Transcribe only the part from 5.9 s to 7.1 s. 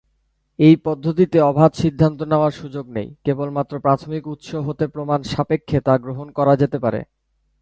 গ্রহণ করা যেতে পারে।